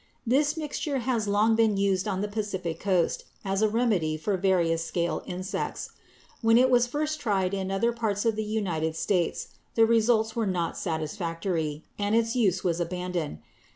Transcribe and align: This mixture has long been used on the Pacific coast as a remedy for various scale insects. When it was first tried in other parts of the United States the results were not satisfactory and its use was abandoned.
This 0.25 0.57
mixture 0.57 0.97
has 0.97 1.27
long 1.27 1.55
been 1.55 1.77
used 1.77 2.07
on 2.07 2.21
the 2.21 2.27
Pacific 2.27 2.79
coast 2.79 3.25
as 3.45 3.61
a 3.61 3.69
remedy 3.69 4.17
for 4.17 4.35
various 4.35 4.83
scale 4.83 5.21
insects. 5.27 5.91
When 6.41 6.57
it 6.57 6.71
was 6.71 6.87
first 6.87 7.19
tried 7.19 7.53
in 7.53 7.69
other 7.69 7.93
parts 7.93 8.25
of 8.25 8.35
the 8.35 8.43
United 8.43 8.95
States 8.95 9.49
the 9.75 9.85
results 9.85 10.35
were 10.35 10.47
not 10.47 10.75
satisfactory 10.75 11.83
and 11.99 12.15
its 12.15 12.35
use 12.35 12.63
was 12.63 12.79
abandoned. 12.79 13.43